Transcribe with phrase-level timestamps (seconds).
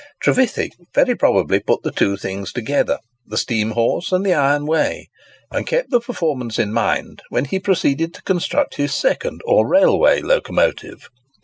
[0.19, 5.91] Trevithick very probably put the two things together—the steam horse and the iron way—and kept
[5.91, 11.07] the performance in mind when he proceeded to construct his second or railway locomotive.